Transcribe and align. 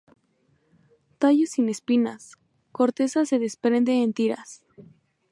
Tallos 1.19 1.51
sin 1.51 1.69
espinas, 1.69 2.31
corteza 2.71 3.23
se 3.23 3.37
desprende 3.37 4.01
en 4.01 4.13
tiras. 4.13 4.65